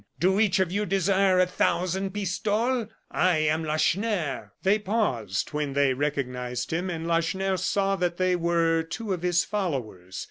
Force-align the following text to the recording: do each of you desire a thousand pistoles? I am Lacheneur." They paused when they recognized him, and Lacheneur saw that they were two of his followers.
do 0.19 0.39
each 0.39 0.59
of 0.59 0.71
you 0.71 0.83
desire 0.83 1.37
a 1.37 1.45
thousand 1.45 2.11
pistoles? 2.11 2.87
I 3.11 3.37
am 3.37 3.63
Lacheneur." 3.63 4.51
They 4.63 4.79
paused 4.79 5.49
when 5.53 5.73
they 5.73 5.93
recognized 5.93 6.73
him, 6.73 6.89
and 6.89 7.05
Lacheneur 7.05 7.57
saw 7.57 7.95
that 7.97 8.17
they 8.17 8.35
were 8.35 8.81
two 8.81 9.13
of 9.13 9.21
his 9.21 9.45
followers. 9.45 10.19